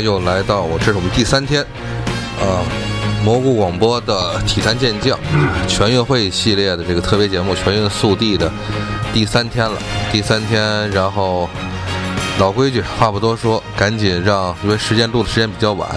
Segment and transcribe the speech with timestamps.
[0.00, 1.62] 又来到我，这是我们第三天，
[2.40, 2.64] 啊，
[3.24, 5.18] 蘑菇广播的体坛健将
[5.68, 8.50] 全运会系列的这个特别节目《全运速递》的
[9.12, 9.76] 第三天了。
[10.10, 11.48] 第三天，然后
[12.38, 15.88] 老规矩，话不多说，赶紧让，因为时间录的时间比较晚，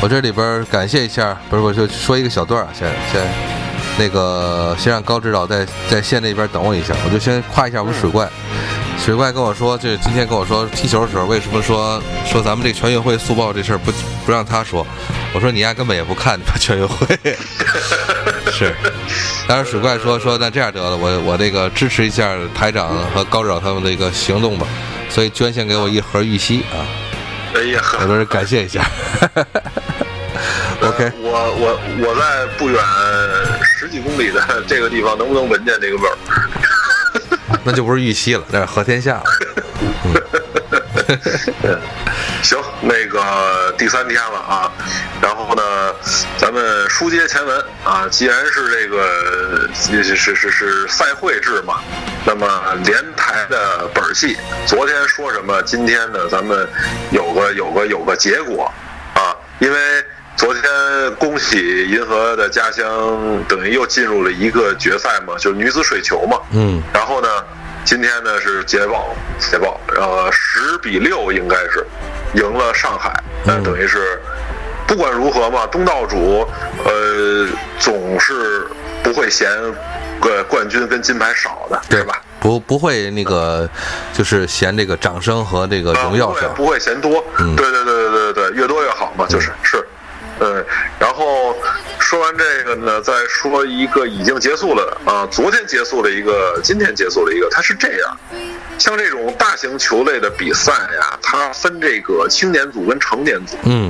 [0.00, 3.26] 我这里边感谢一下，不是，我就说一个小段儿，先先
[3.98, 8.28] 那个先让高指导在在线那边等我一下，我就先夸一下我们水怪。
[9.04, 13.90] 水怪跟我说，这今天跟我说踢球的时候，为什么说说咱们这全运会速报这事儿不
[14.24, 14.86] 不让他说？
[15.32, 17.18] 我说你丫根本也不看全运会。
[18.52, 18.74] 是，
[19.48, 24.66] 当时水怪说说那这样得了，我我这个支持一下台长和高指导他们的一个行动吧，
[25.08, 26.84] 所以捐献给我一盒玉溪啊。
[27.54, 28.84] 哎呀，我都是感谢一下。
[30.82, 32.80] OK，我我我在不远
[33.64, 36.16] 十几公里的这个地方，能不能闻见这个味儿？
[37.70, 39.24] 那就不是玉溪了，那是和天下了。
[42.42, 44.72] 行，那个第三天了啊，
[45.22, 45.62] 然后呢，
[46.36, 51.80] 咱们书接前文啊，既然是这个是是是是赛会制嘛，
[52.26, 56.68] 那么连台的本戏，昨天说什么，今天呢，咱们
[57.12, 58.72] 有个有个有个结果
[59.14, 59.78] 啊，因为
[60.40, 60.62] 昨天
[61.18, 67.28] 恭喜银河的家乡，等于又进入了一个决赛嘛，就是女子水球嘛，嗯，然后呢。
[67.82, 71.84] 今天呢是捷报，捷报，呃，十比六应该是
[72.34, 73.10] 赢了上海，
[73.42, 74.20] 那等于是
[74.86, 76.46] 不管如何嘛，东道主
[76.84, 77.48] 呃
[77.78, 78.66] 总是
[79.02, 79.50] 不会嫌
[80.20, 82.20] 个冠军跟金牌少的，对吧？
[82.38, 83.68] 不不会那个
[84.12, 89.82] 就是嫌这个掌声和这个荣耀少，不会嫌多，对对对对对对，越多越好嘛，就是是，
[90.40, 90.64] 嗯，
[90.98, 91.56] 然后。
[92.02, 97.48] 说完这个呢，再说一个已经结束了啊，昨天结束了一个，今天结束了一个。
[97.52, 98.16] 它是这样，
[98.78, 103.56] 像这种大型球类的比赛呀，它分这个青年组跟成年组。
[103.62, 103.88] 嗯。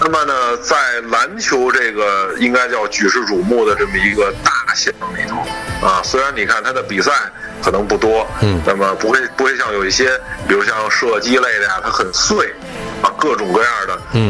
[0.00, 0.76] 那么呢，在
[1.10, 5.38] 篮球这个应该叫举世瞩目的这么一个大项里头
[5.84, 7.10] 啊，虽然你看它的比赛
[7.60, 10.16] 可能不多，嗯，那么不会不会像有一些，
[10.46, 12.54] 比如像射击类的呀，它很碎。
[13.02, 13.72] 啊，各种各样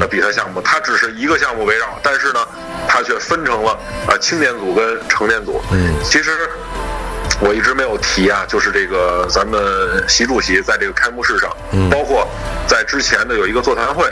[0.01, 2.41] 的比赛项目，它只是一个项目围绕，但是呢，
[2.87, 3.73] 它却分成了
[4.07, 5.61] 啊青年组跟成年组。
[5.71, 6.49] 嗯，其实
[7.41, 9.61] 我一直没有提啊，就是这个咱们
[10.09, 11.51] 习主席在这个开幕式上，
[11.91, 12.27] 包括
[12.67, 14.05] 在之前的有一个座谈会，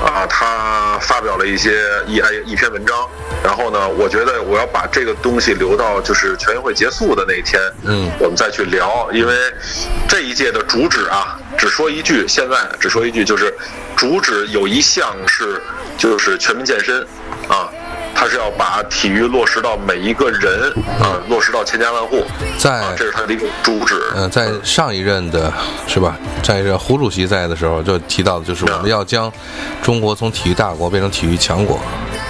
[0.00, 3.08] 啊，他发表了一些一哎一篇文章，
[3.42, 9.34] 然后呢，我觉得我要把这个东西留到就是全运会结束的那一天，嗯，我们再去聊，因为
[10.08, 11.38] 这一届的主旨啊。
[11.58, 13.52] 只说一句，现在只说一句，就是
[13.96, 15.60] 主旨有一项是
[15.96, 17.04] 就是全民健身，
[17.48, 17.68] 啊，
[18.14, 22.24] 他是要把体育落实到每一个人啊，落实到千家万户，
[22.58, 24.02] 在这是他的一个主旨。
[24.16, 25.52] 嗯，在上一任的
[25.86, 26.16] 是吧？
[26.42, 29.32] 在这胡主席在的时候就提到的就是我们要将
[29.82, 31.80] 中国从体育大国变成体育强国。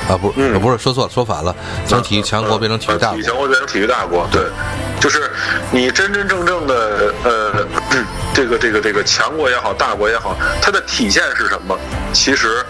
[0.08, 1.54] 啊不，不是说错了，说反了，
[1.86, 4.42] 从体育强国变成体育大国，体育强国变成体育大国，对，
[4.98, 5.30] 就是
[5.70, 7.66] 你真真正正的呃，
[8.32, 11.78] 这个这个这个强国也好，大国也好，它的体现是什么？
[12.14, 12.64] 其实，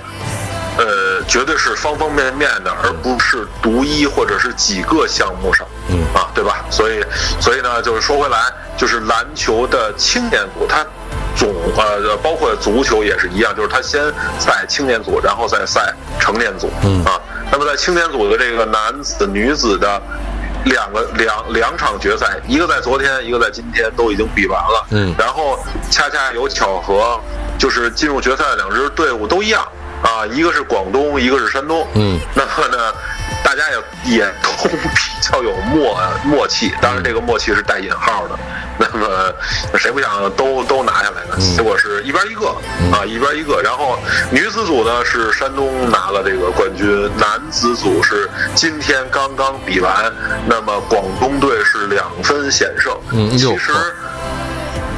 [0.78, 6.64] 呃，绝对是方方面面的，而不是独一或者是几个项目上，嗯啊，对吧？
[6.70, 7.04] 所以，
[7.40, 8.38] 所以呢，就是说回来，
[8.76, 10.86] 就是篮球的青年组，它。
[11.36, 14.02] 总呃，包括足球也是一样，就是它先
[14.40, 17.12] 赛青年组，然后再赛成年组，嗯啊，
[17.52, 20.02] 那么在青年组的这个男子、女子的
[20.64, 25.56] 两个两两场决赛，一个在昨天，一个在今天都已经比完了，嗯，然后
[25.92, 27.20] 恰恰有巧合，
[27.56, 29.64] 就是进入决赛的两支队伍都一样，
[30.02, 32.94] 啊，一个是广东，一个是山东，嗯，那么呢，
[33.42, 38.38] 大家也也都比较有默默契，当然这个默契是带引号的。
[38.80, 39.34] 那么
[39.76, 41.36] 谁不想都都拿下来呢？
[41.56, 42.46] 结果是一边一个
[42.92, 43.60] 啊，一边一个。
[43.60, 43.98] 然后
[44.30, 50.12] 女子组呢是山东拿了这个冠军，男子组是今天刚刚比完，
[50.46, 52.96] 那么广东队是两分险胜。
[53.12, 53.72] 嗯，其实。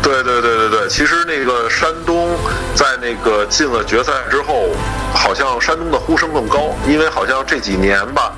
[0.02, 2.37] 对对对对对，其实那个山东
[2.75, 4.70] 在那个进了决赛之后，
[5.14, 8.32] 好像山东的呼声更高，因为好像这几年吧，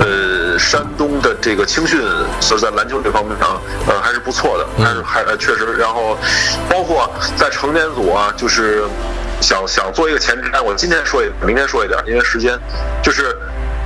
[0.00, 2.00] 呃，山东的这个青训
[2.40, 5.74] 是在篮球这方面上，呃，还是不错的，还是还确实。
[5.78, 6.18] 然后，
[6.68, 8.84] 包括在成年组啊，就是
[9.40, 12.58] 想想做一个前瞻，我今天说一，明天说一点，因为时间，
[13.02, 13.34] 就是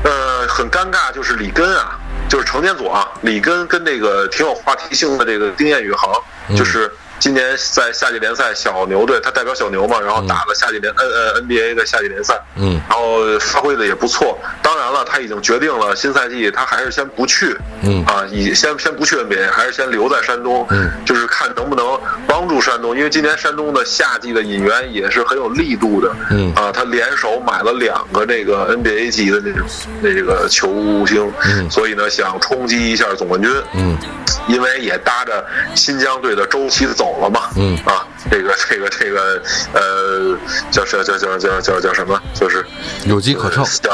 [0.02, 1.98] 呃很尴尬，就是里根啊，
[2.28, 6.10] 就是成年组啊，里根跟那个挺有话题性的这个丁彦雨航，
[6.56, 6.90] 就是。
[7.18, 14.38] 今年在夏季联赛小牛队，他代表小牛嘛，然后打了夏季联 N 呃 NBA 的夏季联赛，嗯，然后发挥的也不错。
[14.62, 18.04] 当然了，他已经决定了新赛季他还是先不去，嗯。
[18.04, 26.54] 啊，以先先不去 NBA，还是先留在山东，嗯，就是看能不能帮助山东，因为今年山东的夏季的引援也是很有力度的，嗯。
[26.54, 29.66] 啊，他联手买了两个这个 NBA 级的那种
[30.00, 31.70] 那这个球星，嗯。
[31.70, 33.98] 所以呢想冲击一下总冠军，嗯。
[34.46, 35.44] 因为也搭着
[35.74, 40.36] 新疆队的周琦走了嘛，嗯啊，这个这个这个呃，
[40.70, 42.20] 叫叫叫叫叫叫叫什么？
[42.34, 42.64] 就是
[43.04, 43.64] 有机可乘。
[43.64, 43.92] 想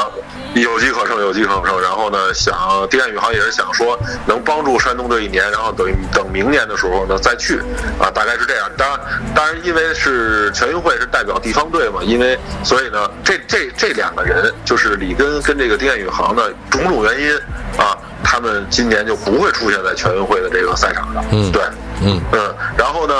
[0.55, 1.81] 有机可乘，有机可乘。
[1.81, 2.55] 然后呢，想
[2.89, 7.59] 丁彦雨航也是想说能帮助山东队一年，然后等等明年的时候呢再去
[7.99, 8.69] 啊，大概是这样。
[8.77, 8.99] 当然，
[9.35, 17.35] 当然，因为是全运会是代表地方队嘛，因为所以呢，这这这两个人就是李根跟这个丁彦雨航呢，种种原因
[17.77, 21.23] 啊，他们今年就不会出现在全运会的这个赛场上。
[21.31, 21.61] 嗯对。
[22.01, 23.13] 嗯嗯，然后呢，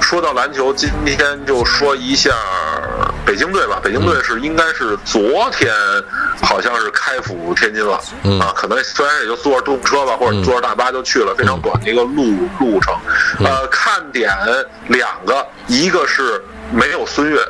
[0.00, 2.30] 说到篮球，今天就说一下
[3.24, 3.80] 北京队吧。
[3.82, 5.72] 北京队是应该是昨天，
[6.42, 8.00] 好像是开赴天津了。
[8.24, 12.94] 嗯啊，可能虽然也就坐着动车吧，或者坐着大巴就去了，非常短的一个路路程。
[13.44, 14.30] 呃，看点
[14.88, 16.42] 两个，一个是
[16.72, 17.40] 没有孙悦。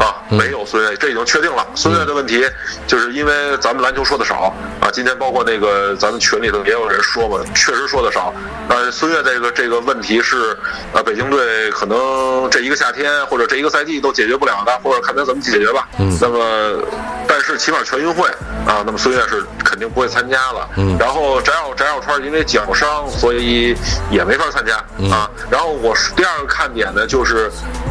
[0.00, 1.66] 啊，没有孙悦，这已经确定了。
[1.74, 2.42] 孙悦的问题，
[2.86, 4.90] 就是因为咱们篮球说的少啊。
[4.90, 8.32] 今天包括那个咱们群里头也有人说嘛，确实说的少。
[8.68, 10.56] 呃，孙悦这个这个问题是，
[10.94, 15.86] 呃，北京队可能这一个夏天或者这一个赛季都解决不了的，或者看他怎么解决吧。
[15.98, 16.82] 嗯那么，
[17.28, 18.26] 但是起码全运会
[18.66, 20.68] 啊，那么孙悦是肯定不会参加了。
[20.76, 23.76] 嗯然后翟小翟小川因为脚伤，所以
[24.10, 25.30] 也没法参加嗯啊。
[25.50, 27.50] 然后我第二个看点呢，就是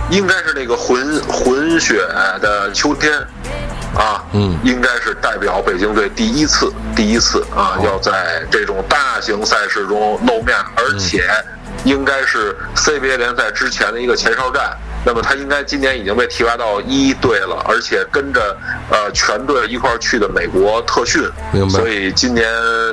[0.09, 1.98] 应该是那个混混血
[2.41, 3.11] 的秋天。
[3.95, 11.27] 啊，嗯应该是代表北京队第一次，第一次啊，哦要在这种大型赛事中露面，而且
[11.83, 14.77] 应该是 CBA 联赛之前的一个前哨战。
[15.03, 18.55] 那么他应该今年已经被提拔到一队了，而且跟着
[18.91, 22.45] 呃全队一块儿去的美国特训，明白所以今年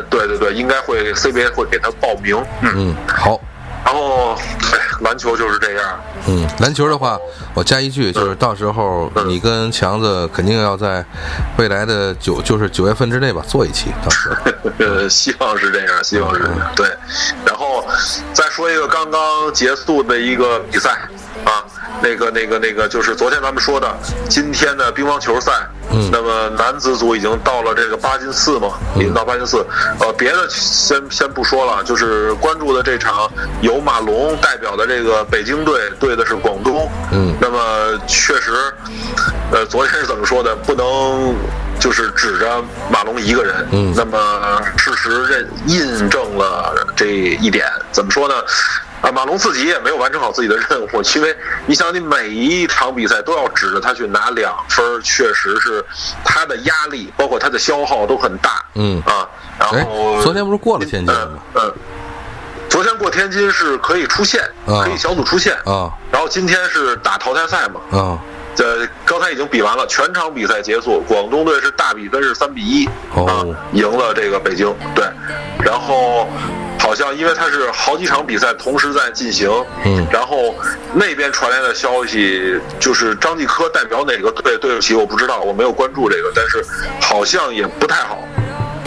[0.08, 2.42] 对对对，应该会 CBA 会给他报名。
[2.62, 3.38] 嗯，嗯，好。
[3.86, 4.34] 然后
[4.72, 6.00] 哎，篮球就是这样。
[6.26, 7.16] 嗯，篮球的话，
[7.54, 11.04] 我加一句，就是到时候你跟强子肯定要在
[11.56, 13.92] 未来的九，就是九月份之内吧，做一期。
[14.02, 16.72] 到时候，呃， 希望是这样，希望是这样。
[16.74, 16.88] 对，
[17.44, 17.86] 然后
[18.32, 19.20] 再说一个刚刚
[19.54, 20.98] 结束的一个比赛
[21.46, 21.64] 啊，
[22.02, 23.96] 那个、那个、那个，就是昨天咱们说的
[24.28, 25.52] 今天的乒乓球赛。
[25.88, 29.64] 嗯那么男子组已经到了这个八进四嘛，已经到八进四。
[30.00, 36.90] 呃，别的先先不说了，就是关注的这场由马龙代表的这个北京队对的是广东。
[37.12, 38.52] 嗯那么确实，
[39.52, 40.56] 呃，昨天是怎么说的？
[40.56, 41.36] 不能
[41.78, 43.68] 就是指着马龙一个人。
[43.70, 48.34] 嗯那么事实认印证了这一点，怎么说呢？
[49.02, 55.84] 啊，马龙自己也没有完成好自己的任务，因为你想，你每一场比赛都要指着他去拿两分，确实是
[56.24, 58.64] 他的压力，包括他的消耗都很大。
[58.74, 59.28] 嗯啊，
[59.58, 61.28] 然哎后，昨天不是过了天津吗？
[61.54, 61.74] 嗯嗯，
[62.68, 65.54] 昨天过天津是可以出线，啊可以小组出线。
[65.64, 68.18] 啊然后今天是打淘汰赛嘛，啊，
[68.54, 74.74] 这刚才已经比完了，全场比赛结束，广东队是大比分是三比一、哦啊，赢了这个北京。
[74.94, 75.04] 对，
[75.62, 76.26] 然后
[76.86, 79.50] 好像因为他是好几场比赛同时在进行，
[79.84, 80.06] 嗯。
[80.12, 80.54] 然后
[80.94, 86.64] 那边传来的消息就是张继科代表哪个队，对不起，我不知道，我没有关注这个，但是
[87.00, 88.20] 好像也不太好。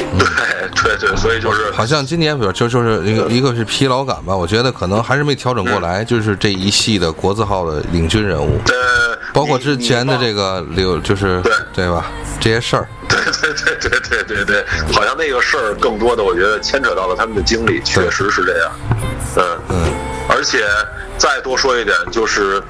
[0.09, 10.39] 对对对，所以就是好像今年比如就就是一个一个是疲劳感吧，我觉得可能还是没调整过来，就是这一系的国字号的领军人物，呃，包括之前的这个。
[10.39, 11.51] 个刘，就是对。
[11.73, 12.05] 对吧？
[12.39, 12.87] 这些事儿，
[13.41, 18.71] 对对对对对对，好像那个事儿更多的，我觉得牵扯到了他们的经历，确实是这样。
[19.37, 19.93] 嗯嗯
[20.27, 20.63] 而且
[21.17, 22.61] 再多说一点，就是，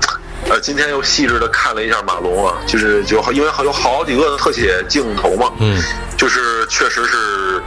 [0.50, 5.78] 呃，今天又细致的看了一下马龙啊，就是就因为有好几个特写镜头嘛，嗯，
[6.18, 7.62] 就是确实是。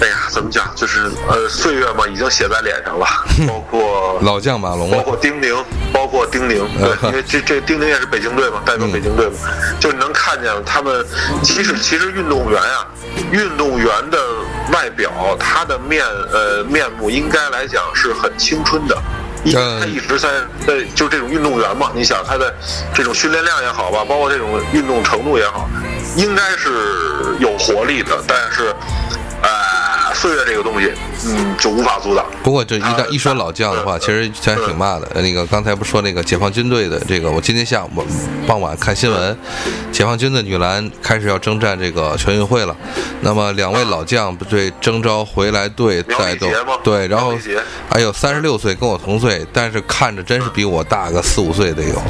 [0.00, 0.70] 哎呀，怎么讲？
[0.76, 3.06] 就是呃，岁月嘛，已经写在脸上了，
[3.48, 5.54] 包括 老将马龙包，括丁宁，
[5.92, 9.32] 包括丁宁，对， 因为这这丁宁也是北京队嘛，代表北京队嘛，
[9.80, 11.04] 就你能看见他们，
[11.42, 12.86] 其实其实运动员啊，
[13.32, 14.18] 运动员的
[14.72, 18.96] 外表，他的面呃面目应该来讲是很青春的。
[19.44, 20.28] 因为他一直在
[20.66, 22.52] 在就这种运动员嘛，你想他的
[22.92, 25.68] 这种训练量也好吧，包括这种运动程度也好，
[26.16, 26.68] 应该是
[27.38, 28.20] 有活力的。
[28.26, 29.07] 但是，呃，
[30.18, 30.92] 岁月这个东西，
[31.26, 32.26] 嗯，就无法阻挡。
[32.42, 35.08] 不过这一旦一说老将的话，其实还挺骂的。
[35.22, 37.90] 那个刚才不说那个解放军队的这个，我今天下午
[38.44, 39.38] 傍晚看新闻，
[39.92, 42.76] 解放军的女篮开始要征战这个全运会了。
[43.20, 46.50] 那么两位老将不对征召回来队带动，
[46.82, 47.32] 对，然后
[47.88, 52.02] 还有三十六岁跟我同岁，但是看着真是比我大个四五岁得有。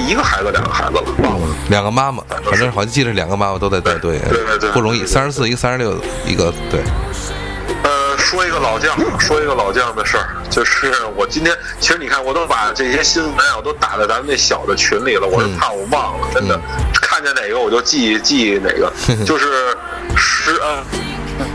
[0.00, 1.46] 一个孩子，两个孩子了，忘了。
[1.68, 5.04] 两个妈妈，反正好像记得两个妈妈都在带队，对对对，不容易。
[5.06, 5.94] 三十四，一个三十六，
[6.26, 6.80] 一个对。
[7.82, 16.58] 呃，说一个老将，说一个老将的事儿，就是我今天，其实你看，我都把这些新闻啊，我都打在咱们那小的群里了，我是怕我忘了，真的，
[17.00, 18.92] 看见哪个我就记记哪个，
[19.24, 19.76] 就是
[20.16, 20.84] 十呃。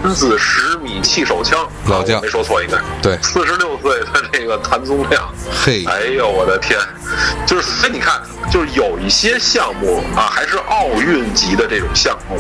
[0.04, 3.18] 男子十米气手枪，老将没说错，应该对。
[3.22, 5.34] 四十六岁的这个谭宗亮，
[5.64, 6.80] 嘿，哎呦我的天，
[7.46, 8.22] 就是所以你看，
[8.52, 12.38] 就是有一些项目啊，还是奥运级的这种项目，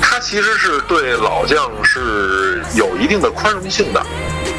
[0.00, 4.04] 它其实是对老将是有一定的宽容性的。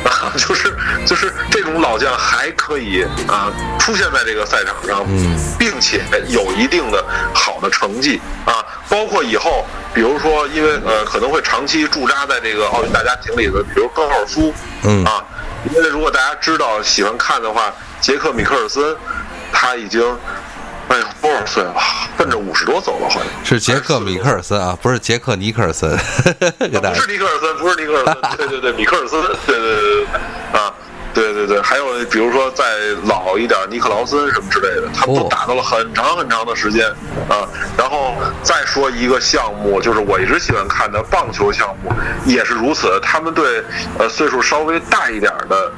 [0.03, 0.75] 啊， 就是
[1.05, 15.23] 就是这种老将还可以啊出现在这个赛场上，嗯，并且有一定的好的成绩啊，包括以后，比如说因为呃可能会长期驻扎在这个奥运大家庭里的，比如高尔夫，嗯啊，
[15.73, 18.95] 因为如果大家知道喜欢看的话，杰克米克尔森
[19.51, 20.01] 他已经。
[20.89, 21.73] 哎呦，多少岁了？
[22.17, 25.89] 奔着五十多走了，好像是杰克米克尔森啊，不是杰克尼克尔森。
[26.59, 30.05] 不是尼克尔森，不是尼克尔森， 对对对，米克尔森，对对对对，
[30.59, 30.73] 啊，
[31.13, 32.63] 对对对，还有比如说再
[33.05, 36.87] 老一点，尼克劳森什么之类的，他们都打到了很长很长的时间
[37.29, 37.47] 啊。
[37.77, 41.91] 然后再说一个项目，就是我一直喜欢看的棒球项目，
[42.25, 42.99] 也是如此。
[43.01, 43.63] 他们对
[43.99, 45.71] 呃岁数稍微大一点的。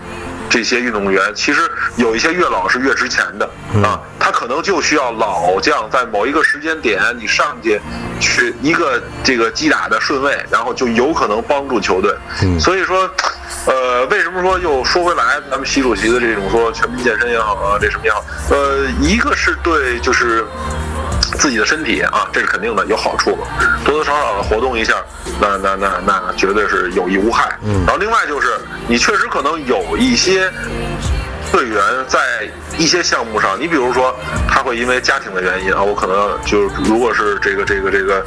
[0.52, 1.62] 这些运动员其实
[1.96, 3.48] 有一些越老是越值钱的
[3.88, 7.82] 啊，他可能就需要老将在某一个时间点你上去，
[8.20, 12.16] 去一个这个击打的顺位，然后就有可能帮助球队。
[12.60, 13.10] 所以说，
[13.66, 20.46] 呃，为什么说又说回来，咱们习主席的这种说全民健身也好啊，这什么也好，呃，一个是对就是。
[21.38, 23.46] 自己的身体啊，这是肯定的，有好处嘛，
[23.86, 24.96] 多多少少的活动一下，
[25.40, 27.58] 那那那那绝对是有益无害。
[27.64, 28.58] 嗯，然后另外就是，
[28.88, 30.52] 你确实可能有一些。
[31.52, 32.20] 队员在
[32.78, 34.16] 一些项目上，你比如说，
[34.48, 38.26] 他会因为家庭的原因啊，我可能就如果是这个这个这个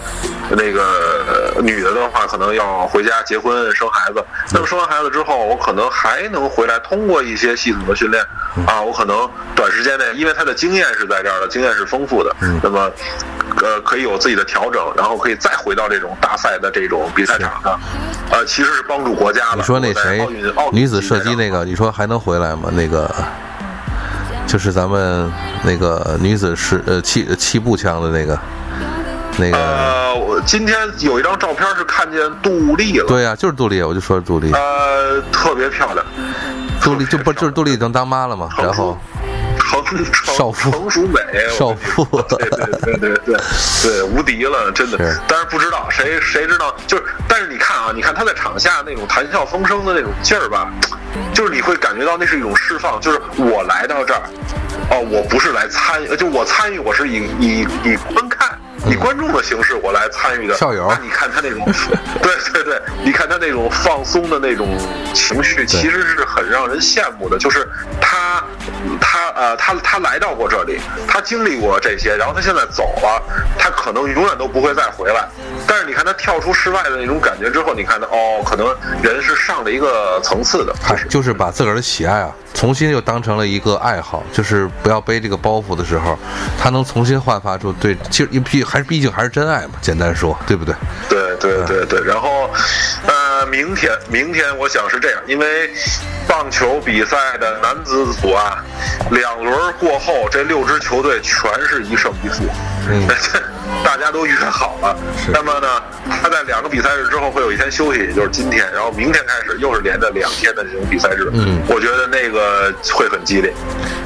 [0.50, 4.24] 那个女的的话，可能要回家结婚生孩子。
[4.52, 8.22] 那么生完孩子之后，我可能还能回来，通过一些系统的训练
[8.66, 12.90] 啊，我可能短时间内，因为他的经验是在这儿的，经验是丰富的，那么
[13.60, 17.78] 呃可以有自己的调整，然后可以再回到这种大赛的这种比赛场上，
[18.30, 19.56] 呃，其实是帮助国家的。
[19.56, 20.26] 你说那谁
[20.72, 22.70] 女子射击那个，你说还能回来吗？
[22.72, 23.10] 那个。
[24.44, 25.32] 就是咱们
[25.64, 28.38] 那个女子是呃气气步枪的那个，
[29.38, 29.56] 那个。
[29.56, 33.06] 呃，我今天有一张照片是看见杜丽了。
[33.06, 34.52] 对呀，就是杜丽，我就说杜丽。
[34.52, 36.04] 呃，特别漂亮。
[36.82, 38.50] 杜丽就不就是杜丽已经当妈了吗？
[38.58, 38.98] 然后。
[39.80, 40.04] 成
[40.36, 41.20] 少妇成熟美，
[41.56, 43.36] 少妇， 对对对对对
[43.82, 44.98] 对，无敌了，真的。
[45.26, 50.70] 但是不知道谁谁知道，就是但是你看啊，你看他在场下那种谈笑风生的那种劲儿吧，
[51.32, 54.22] 就是你会感觉到那是一种释放，就是我来到这儿，
[54.90, 58.58] 哦，我不是来参与，就我参与，我是以以以观看。
[58.90, 61.64] 以观众的形式我来参与的，校友，那你看他那种，
[62.20, 64.76] 对对对，你看他那种放松的那种
[65.14, 67.38] 情绪，其实是很让人羡慕的。
[67.38, 67.64] 就是
[68.00, 68.61] 他，他
[69.36, 73.22] 呃，他他来到过这里，他经历过这些，然后他现在走了，
[73.58, 75.28] 他可能永远都不会再回来。
[75.66, 78.66] 但是你看他跳出室外的那种感觉之后，你看他哦，可能
[79.02, 80.74] 人是上了一个层次的，
[81.08, 86.18] 就是把自个儿的喜爱啊，重新又当成了一个爱好，就是不要背这个包袱的时候，
[86.58, 88.62] 他能重新焕发出对，其实毕。
[88.72, 90.74] 还是毕竟还是真爱嘛，简单说，对不对？
[91.10, 92.00] 对对对对。
[92.06, 92.48] 然后，
[93.06, 93.12] 呃，
[93.46, 95.70] 明天明天我想是这样，因为
[96.28, 98.64] 棒球比赛的男子组啊，
[99.10, 102.44] 两轮过后，这六支球队全是一胜一负，
[102.88, 103.06] 嗯，
[103.84, 104.96] 大家都约好了。
[105.32, 105.68] 那么呢，
[106.10, 111.28] 他在两个比赛日之后会有一天休息，也就是今天，然后明天开始又是连着两天的这种比赛日。
[111.32, 113.52] 嗯，我觉得那个会很激烈。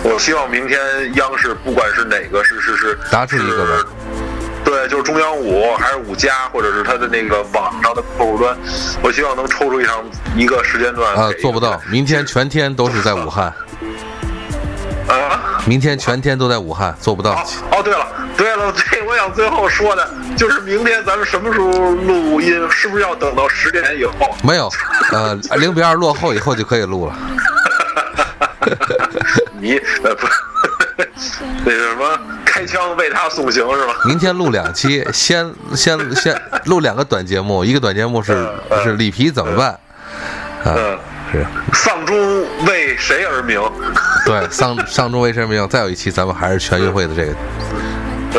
[0.02, 0.78] 我希望明天
[1.14, 3.88] 央视不管是哪个是是是，答出一个吧。
[4.66, 8.56] 对，就是中央五还是五加，或者是他的那个网上的客户端，
[9.00, 10.04] 我希望能抽出一场
[10.34, 11.14] 一个时间段。
[11.14, 13.46] 啊，做不到，明天全天都是在武汉。
[15.08, 15.62] 啊？
[15.66, 17.30] 明天全天都在武汉，做不到。
[17.70, 22.68] 哦，对了，对了，这我想最后说的就是明天咱们什么时候录音？
[22.68, 24.34] 是不是要等到十点以后？
[24.42, 24.68] 没有，
[25.12, 27.16] 呃，零比二落后以后就可以录了。
[29.60, 30.26] 你呃不，
[31.64, 32.18] 那个什么？
[32.56, 33.94] 开枪为他送行是吧？
[34.06, 38.48] 明天录两期， 先先先录两个短节目，一个短节目是
[38.82, 39.68] 是里皮怎么办？
[40.64, 40.98] 啊，
[41.30, 41.44] 是
[41.74, 42.16] 丧钟
[42.66, 43.60] 为谁而鸣？
[44.24, 45.68] 对，丧丧钟为谁而鸣？
[45.68, 47.32] 再有一期，咱们还是全运会的这个。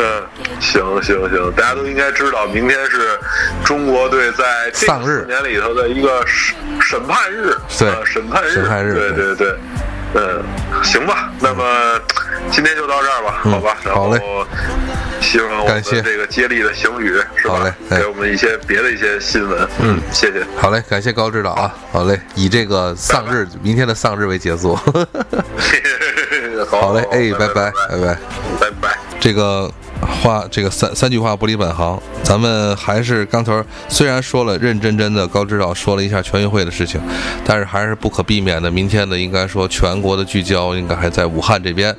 [0.00, 0.22] 嗯，
[0.60, 3.18] 行行行，大家都应该知道，明天是
[3.64, 9.56] 中国队在丧日年里头的一个审审判日，对，审判日，审判日，对对对，
[10.14, 10.42] 嗯，
[10.82, 11.64] 行吧，那么
[12.50, 14.20] 今天就到这儿吧，好吧，好嘞，
[15.20, 17.74] 希望我们这个接力的行旅是吧？
[17.90, 24.74] 给我们一些别的一些新闻，嗯，谢谢，好嘞，感谢高指导啊，好嘞，以这个丧日，明天的丧日为结束，
[26.70, 28.18] 好嘞，哎，拜拜，拜拜，
[28.60, 29.70] 拜拜，这个。
[30.08, 37.00] 话这个三三句话不离本行，咱们还是刚头虽然说了认真真的高指导说了一下全运会的事情，
[37.44, 41.94] 但是还是不可避免的，明天呢应该说全国的聚焦应该还在武汉这边。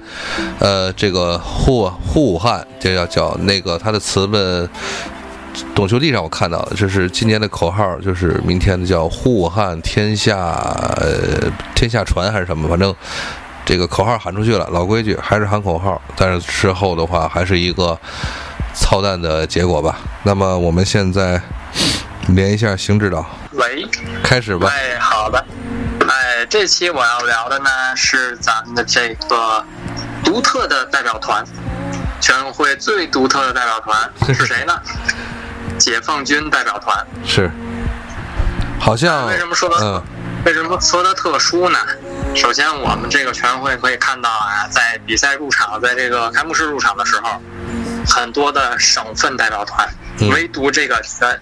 [0.60, 4.70] 呃，这个沪沪武汉，这要叫那个他的词本
[5.74, 10.36] 懂球帝上我看到的，这是今年的口号，就是明天的叫沪汉天下
[10.98, 12.94] 呃天下传还是什么，反正。
[13.70, 17.96] 这个口号喊出去了，老规矩还是喊口号，但是之后的话还是一个
[18.74, 20.00] 操蛋的结果吧。
[20.24, 21.40] 那么我们现在
[22.30, 23.88] 连一下邢指导，喂，
[24.24, 24.68] 开始吧。
[24.72, 25.46] 哎，好的。
[26.08, 29.64] 哎，这期我要聊的呢是咱们的这个
[30.24, 31.46] 独特的代表团，
[32.20, 34.82] 全运会最独特的代表团 是谁呢？
[35.78, 37.06] 解放军代表团。
[37.24, 37.52] 是。
[38.80, 40.04] 好像为什么说的？
[40.44, 41.78] 为什么说它特殊呢？
[42.36, 47.42] 首先，我们这个全运会可以看到啊，在比赛入场，在这个开幕式入场的时候，
[48.08, 49.88] 很多的省份代表团，
[50.32, 51.40] 唯独这个全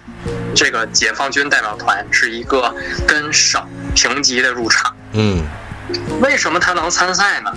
[0.55, 2.73] 这个解放军代表团是一个
[3.07, 3.63] 跟省
[3.95, 4.95] 平级的入场。
[5.13, 5.45] 嗯，
[6.21, 7.53] 为什么他能参赛呢？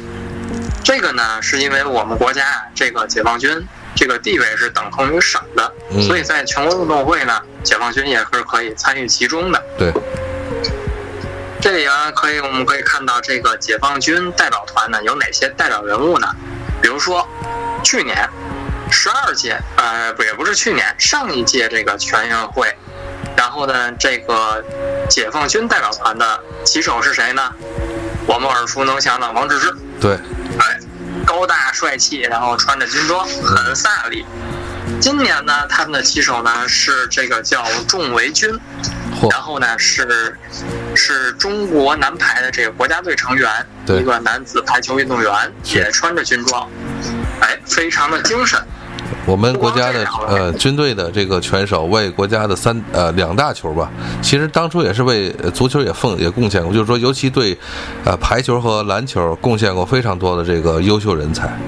[0.84, 5.72] 这个呢，是因为我们国家这个解放军这个地位是等同于省的，
[6.02, 9.62] 所以在全国运动会呢，解放军也是可以参与其中的。
[9.78, 9.92] 对。
[11.60, 16.26] 这里啊，可以我们可以看到这个解放军代表团呢有哪些代表人物呢？
[16.80, 17.28] 比如说，
[17.84, 18.26] 去年
[18.90, 22.74] 十二届，呃，不也不是去年，上一届这个全运会，
[23.36, 24.64] 然后呢，这个
[25.10, 27.52] 解放军代表团的旗手是谁呢？
[28.26, 29.76] 我们耳熟能详的王治郅。
[30.00, 30.14] 对，
[30.58, 30.80] 哎，
[31.26, 34.24] 高大帅气，然后穿着军装，很飒丽。
[34.98, 38.58] 今年呢，他们的旗手呢是这个叫仲维军。
[39.28, 40.34] 然后呢，是
[40.94, 43.50] 是中国男排的这个国家队成员，
[43.88, 45.32] 一个男子排球运动员，
[45.64, 46.66] 也穿着军装，
[47.40, 48.58] 哎，非常的精神。
[49.26, 53.90] 我们国家的呃军队的这个拳手为国家的三呃两大球吧，
[54.22, 57.56] 其实当初也是为足球也奉也贡献过，就是说尤其对
[58.04, 61.58] 呃排球和篮球贡献过非常多的这个优秀人才，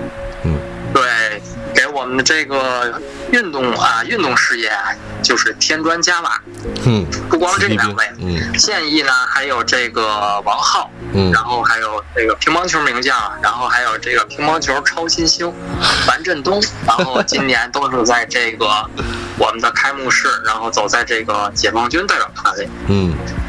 [0.44, 0.56] 嗯，
[0.94, 1.02] 对，
[1.74, 3.00] 给我们的这个。
[3.32, 6.40] 运动啊，运动事业啊，就是添砖加瓦。
[6.84, 15.52] 嗯，不光这两位，嗯，现役呢还有这个王浩，嗯，然后还有这个乒乓球名将，然后还有这个乒乓球超新星
[16.06, 18.66] 樊振东，然后今年都是在这个
[19.38, 22.68] 我们的开幕式，然后走在这个解放军代表团里。
[22.88, 23.41] 嗯，哎，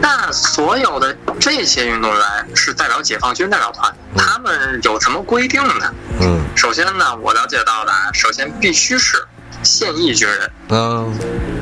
[0.00, 5.94] 那所有的这些运动员是代表解放军代表团，他们有什么规定呢？
[6.20, 6.38] 嗯。
[6.56, 9.16] 首先呢，我了解到的，首先必须是
[9.62, 10.50] 现役军人。
[10.70, 11.06] 嗯，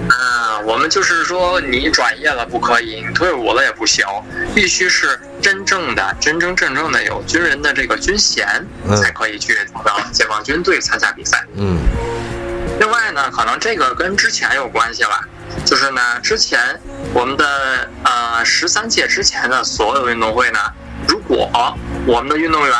[0.08, 4.06] 啊，我们就是说，你转业了不可以，你退伍了也不行，
[4.54, 11.44] 必须是真正的、真真正正的有军人的这个军衔，才可以去投到解放军队参加比赛。
[11.56, 11.78] 嗯。
[12.80, 15.20] 另外呢，可能这个跟之前有关系了，
[15.66, 16.58] 就是呢，之前
[17.12, 20.58] 我们的呃十三届之前的所有运动会呢，
[21.06, 21.50] 如果
[22.06, 22.74] 我们的运动员。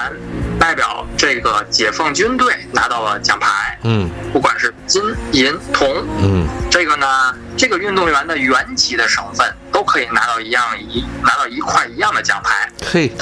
[0.58, 7.06] 代表这个解放军队拿到了奖牌，嗯，不管是金银铜，嗯，这个呢，
[7.58, 12.68] 这个运动员的原籍的省份都可以拿到一样一拿到一块一样的奖牌。
[12.90, 13.12] 嘿，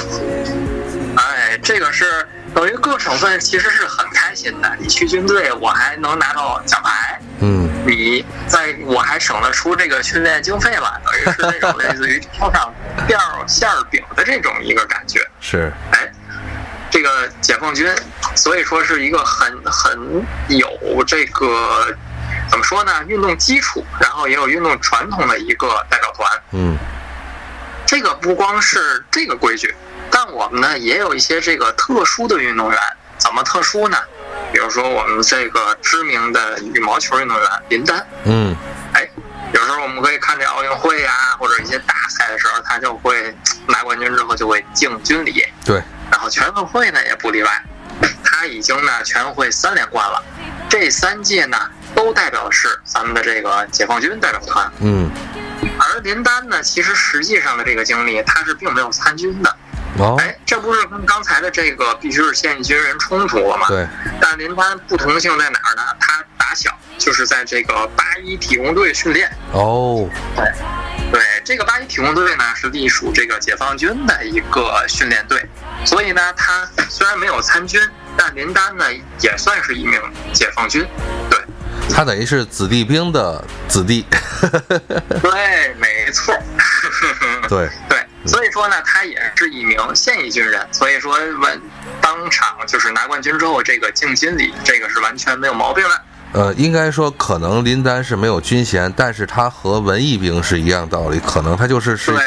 [1.17, 4.75] 哎，这个是等于各省份其实是很开心的。
[4.79, 12.73] 你去军队，我还能拿到奖牌，嗯，你在我还省得出这个训练经费了，等于是那种类似于挑上
[13.07, 15.19] 掉馅儿饼的这种一个感觉。
[15.39, 16.11] 是，哎。
[16.91, 17.93] 这个解放军，
[18.35, 21.93] 所以说是一个很很有这个
[22.47, 23.03] 怎么说呢？
[23.05, 26.31] 运动基础，然后也有运动传统的一个代表团。
[26.51, 26.77] 嗯，
[27.85, 29.84] 这个不光是这个规矩，但
[30.35, 32.77] 我们呢也有一些这个特殊的运动员。
[33.17, 33.97] 怎么特殊呢？
[34.51, 38.05] 比如说我们这个知名的羽毛球运动员林丹。
[38.25, 38.53] 嗯，
[38.91, 39.09] 哎，
[39.53, 43.33] 有时候我们可以看这奥运会呀，或者一些大赛的时候，他就会
[43.67, 45.45] 拿冠军之后就会敬军礼。
[45.63, 45.81] 对。
[46.11, 47.63] 然后全运会呢也不例外，
[48.21, 50.21] 他已经呢全运会三连冠了，
[50.67, 51.57] 这三届呢
[51.95, 54.69] 都代表的是咱们的这个解放军代表团。
[54.81, 55.09] 嗯，
[55.79, 59.55] 而林丹呢，其实实际上的这个经历，他是并没有参军的。
[59.97, 63.67] 哦，哎，这不是跟刚才的这个必须是现役军人冲突了吗？
[63.67, 63.87] 对，
[64.19, 65.81] 但林丹不同性在哪儿呢？
[65.99, 69.31] 他打小就是在这个八一体工队训练。
[69.53, 70.45] 哦，对，
[71.11, 75.43] 对，这个八一体工队呢是隶属这个解放军的一个训练队，
[75.85, 77.79] 所以呢，他虽然没有参军，
[78.17, 78.85] 但林丹呢
[79.21, 80.01] 也算是一名
[80.33, 80.85] 解放军。
[81.29, 81.39] 对，
[81.89, 84.05] 他等于是子弟兵的子弟。
[85.23, 86.37] 对，没错。
[87.47, 87.94] 对对，
[88.25, 91.61] 所以说呢，他也是一名现役军人，所以说完
[92.01, 96.01] 当场就是拿冠军之后，这个敬心礼，这个是完全没有毛病的。
[96.33, 102.21] 呃，应该说可能林丹是没有军衔，但是他和文艺兵是一样道理，可能他就是是，对，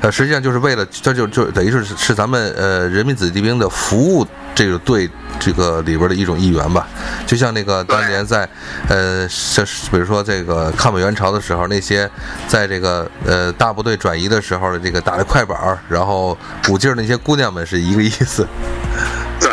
[0.00, 6.86] 呃，实际上就是为了，这就就等于是是咱们呃人民子弟兵的服务这个队这个里边的一种一员吧。
[7.26, 8.48] 就像那个当年在
[8.88, 12.08] 呃，是比如说这个抗美援朝的时候，那些
[12.46, 18.46] 在这个呃大部队转移的时候的这个打的快板，然后鼓劲儿那些姑娘们是一个意思。
[19.40, 19.50] 对，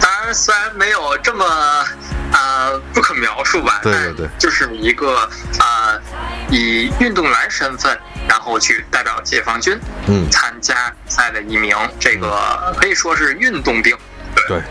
[0.00, 1.44] 当然虽然没有这么。
[2.34, 3.80] 呃，不可描述吧？
[3.82, 5.28] 对对对，就是一个
[5.60, 6.00] 呃，
[6.50, 7.94] 以运动员身份，
[8.28, 13.96] 然后去代表解放军，嗯，参加比赛的一名，这个可以说是运动兵。
[14.34, 14.62] 对，对，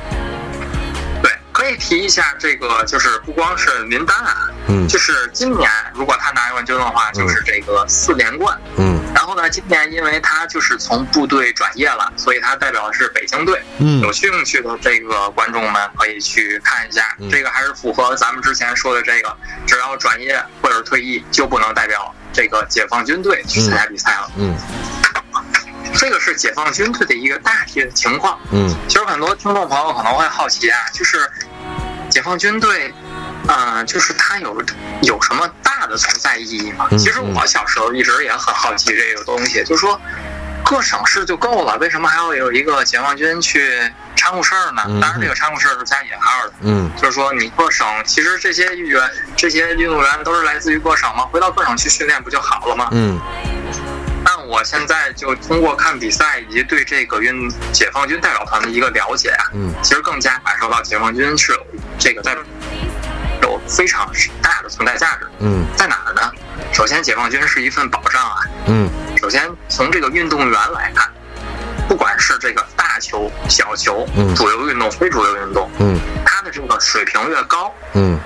[1.61, 8.99] 可以提一下这个，就是不光是林丹啊，嗯，就是今年如果他拿冠军的话，就是这个四连冠，嗯。
[9.13, 13.61] 然后呢，今年因为他就是从部队转业了，所以他代表的是北京队。
[13.77, 24.31] 嗯，有兴趣的这个观众们可以去看一下，这个还是符合咱们之前说的这个，只要转业或者退役就不能代表这个解放军队去参加比赛了。
[24.37, 24.57] 嗯，
[25.93, 28.39] 这个是解放军队的一个大体的情况。
[28.51, 31.29] 嗯，其实很多听众朋友可能会好奇啊，就是
[32.09, 32.93] 解放军队。
[33.47, 34.55] 嗯，就是它有
[35.01, 36.87] 有什么大的存在意义吗？
[36.91, 39.99] 其实我小时候一直也很好奇这个东西，就是说
[40.63, 44.83] 各省市就够了，为什么还要有一个解放军去掺和事儿呢？
[45.01, 46.53] 当然，这个掺和事儿是加引号的。
[46.61, 52.89] 嗯，就是说你各省其实这些运员这些运动员都是来自于各省嘛，回到各省去训练不就好了吗？
[52.91, 53.19] 嗯。
[54.51, 61.65] 但我现在就通过看比赛以及对这个运解放军代表团的一个了解啊，嗯，其实更加感受到解放军是有
[61.97, 62.35] 这个在。
[63.41, 64.07] 有非常
[64.39, 65.27] 大的存在价值。
[65.39, 66.31] 嗯，在哪儿呢？
[66.71, 68.37] 首先，解放军是一份保障啊。
[68.67, 68.87] 嗯，
[69.19, 71.09] 首先从这个运动员来看，
[71.87, 78.19] 不管是这个大球、小球，嗯，主流运动、非主流运动，嗯，他的这个水平越高，嗯，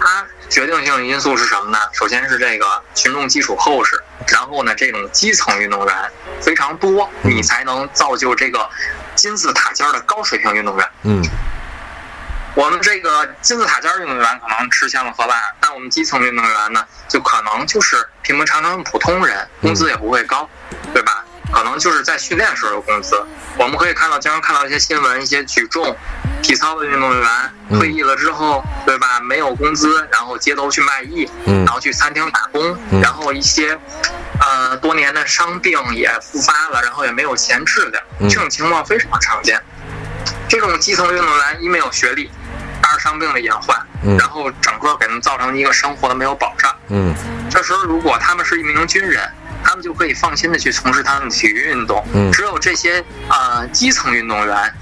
[0.00, 1.78] 它决定性因素是什么呢？
[1.92, 5.94] 首先是这个群众基础厚实，然后呢，这种基层运动员
[6.40, 8.68] 非常多，你才能造就这个
[9.14, 10.88] 金字塔尖的高水平运动员。
[11.02, 11.22] 嗯。
[12.54, 20.48] 我们这个金字塔尖运动员可能吃香了喝辣，但我们基层运动员呢，就可能就是平平常常的普通人，工资也不会高？
[21.58, 23.20] 可能就是在训练时候有工资。
[23.58, 25.96] 我们可以看到，经常看到一些新闻，一些举重、
[26.40, 27.28] 体操的运动员
[27.70, 29.18] 退役了之后，对吧？
[29.18, 33.76] 没有工资，然后街头去卖艺，然后去餐厅打工，然后一些
[34.40, 39.60] 呃多年的伤病也复发了，然后也没有钱治疗，这种情况非常常见。
[40.48, 42.30] 这种基层运动员一没有学历。
[42.80, 43.76] 二伤病的隐患，
[44.16, 46.74] 然后整个给他们造成一个生活的没有保障。
[46.88, 47.12] 嗯，
[47.50, 49.28] 这时候如果他们是一名军人，
[49.64, 52.04] 他们就可以放心的去从事他们的体育运动。
[52.12, 54.74] 嗯，只有这些呃基层运动员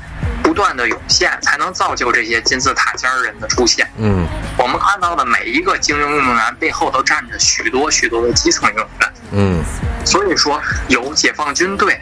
[0.43, 3.89] 不断的涌现，才能造就这些金字塔尖人的出现。
[3.99, 4.27] 嗯，
[4.59, 9.13] 我们看到的每一个精英运动员背后都站着许多许多的基层运动员。
[9.33, 9.65] 嗯，
[10.05, 12.01] 所以说有解放军队。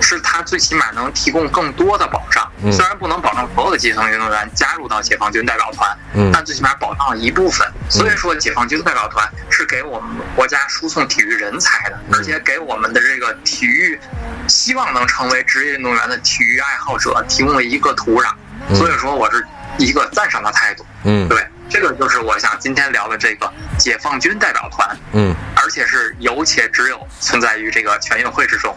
[0.00, 5.96] 是他最起码能提供更多的保障，虽然不能保证所有的基层运动员加入到解放军代表团，
[6.32, 7.66] 但最起码保障了一部分。
[7.88, 13.98] 所以说，解放军代表团是给我们国家输送体育人才的，而且给我们的这个体育
[14.46, 18.30] 希望能成为职业运动员的体育爱好者提供了一个土壤。
[18.74, 19.46] 所以说，我是
[19.78, 20.84] 一个赞赏的态度。
[21.04, 24.96] 嗯，对，这个就是我想今天聊的这个解放军代表团。
[25.12, 28.76] 嗯，而且是有且只有存在于这个全运会之中。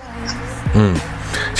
[0.75, 0.95] 嗯，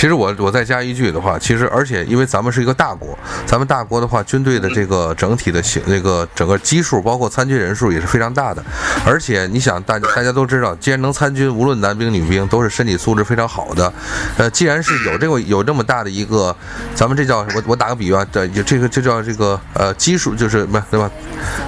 [0.00, 8.64] 其实我我再加一句的话，其实而且因为咱们是一个大国，咱们大国的话，军队的这个整体的形这个整个基数，包括参军人数也是非常大的。
[9.04, 13.92] 而且你想，大大家都知道，既然能参军，无论男兵女兵，都是身体素质非常好的。
[14.38, 16.56] 呃，既然是有这个有这么大的一个，
[16.94, 21.10] 咱们这叫我我打个比方，这这个这叫这个呃基数，就是对吧？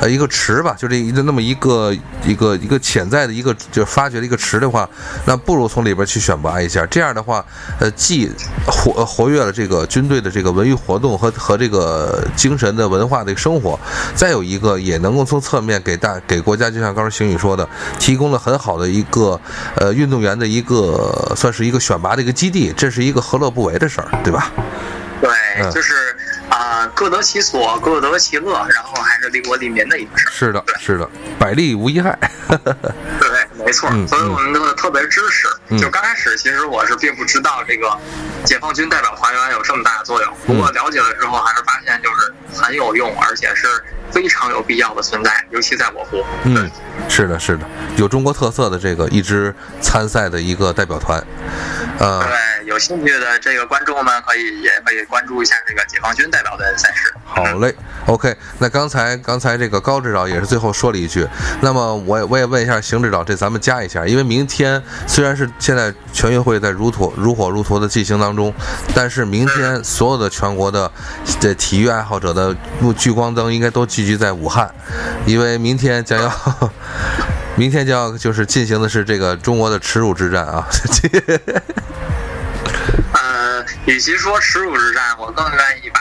[0.00, 4.88] 呃，一个池吧，就这一个那么一个一个一个潜在的一个就发掘的一个池的话，
[5.26, 7.44] 那不如从里边去选拔一下，这样的话。
[7.78, 8.30] 呃，既既
[8.66, 13.78] 活活跃了这个军队的这个文娱活动和和这个精神的文化的生活，
[14.14, 19.40] 再有一个也能够从侧面给大给国家，就像刚才邢宇说的，提供了很好的一个
[19.76, 24.52] 呃运动员的一个算是一个选拔的一个基地，这是一个何乐不为的事儿，对吧？
[25.20, 25.30] 对，
[25.72, 25.94] 就是。
[26.48, 30.30] 啊，各得其所，各得其乐，然后还是利国利民的一个事儿。
[30.30, 31.08] 是的，是的，
[31.38, 32.18] 百利无一害。
[32.46, 33.30] 对，
[33.72, 34.16] 没错。
[34.16, 35.48] 所以我们都特别支持。
[35.78, 37.98] 就刚开始，其实我是并不知道这个
[38.44, 40.34] 解放军代表团原来有这么大的作用。
[40.46, 43.66] 不过了解了之后，还是发现就是很有用，而且是
[44.10, 46.24] 非常有必要的存在，尤其在我国。
[46.44, 46.70] 嗯，
[47.08, 51.24] 是的，是的，有中国特色的这个一支参赛的一个代表团。
[51.98, 57.14] 呃，对，有兴趣的这个观众们可以也可以关注一下这个解放军代表的赛事。
[57.24, 57.74] 好嘞
[58.06, 58.36] ，OK。
[58.58, 61.26] 那刚才刚才这个高指导也是最后说了一句，
[61.60, 68.52] 那么我我也问一下邢指导，这咱们加一下，因为明天虽然是现在全运会在如火如火如荼的进行当中，
[68.94, 70.90] 但是明天所有的全国的
[71.40, 72.54] 这体育爱好者的
[72.96, 74.70] 聚光灯应该都聚集在武汉，
[75.26, 76.32] 因为明天将要。
[77.54, 80.66] 明天将要就是进行的是这个中国的耻辱之战啊！
[83.12, 86.00] 呃，与其说耻辱之战，我更愿意把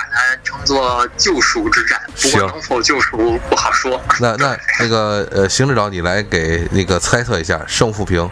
[0.65, 2.02] 作救赎之战。
[2.21, 4.02] 不过能否救赎不好说。
[4.19, 8.30] 那那那个呃，邢指导，你来给那个猜测一下胜负平。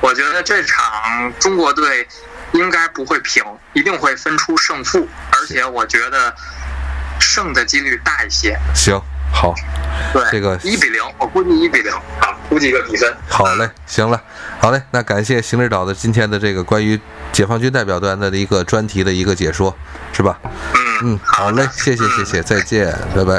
[0.00, 0.82] 我觉得这场
[1.38, 2.06] 中国队
[2.52, 6.34] 应该不会平，一定会分出胜负，而且我觉得
[7.18, 8.58] 胜的几率大一些。
[8.74, 9.00] 行。
[9.32, 9.52] 好，
[10.12, 13.12] 对这个一比零，我估计一比零，好，估计一个比分。
[13.28, 14.22] 好嘞，行了，
[14.60, 17.00] 好嘞，那感谢邢指导的今天的这个关于
[17.32, 19.76] 解放军代表团的一个专题的一个解说，
[20.12, 20.38] 是吧？
[20.44, 23.34] 嗯嗯，好嘞，谢谢谢谢，再见，拜拜。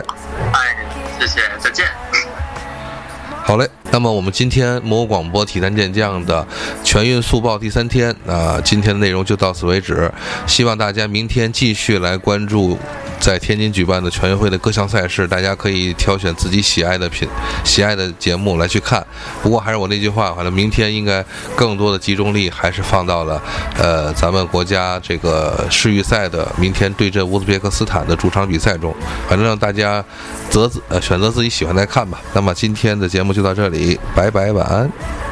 [0.54, 0.76] 哎，
[1.20, 1.86] 谢谢，再见。
[3.44, 6.46] 好嘞，那么我们今天魔广播体坛健将的
[6.84, 10.12] 全运速报第三天啊，今天的内容就到此为止，
[10.46, 12.78] 希望大家明天继续来关注。
[13.18, 17.28] 在天津举办的全运会的各项赛事，大家可以挑选自己喜爱的品、
[17.64, 19.04] 喜爱的节目来去看。
[19.42, 21.24] 不过还是我那句话，反正明天应该
[21.56, 23.42] 更多的集中力还是放到了，
[23.80, 28.94] 呃，咱们国家这个世预赛的明天对阵乌兹别克斯坦的主场比赛中。
[29.30, 30.04] 反正让大家
[30.50, 32.22] 择自呃选择自己喜欢的看吧。
[32.34, 33.85] 那么今天的节目就到这里
[34.16, 35.25] 拜拜，晚安。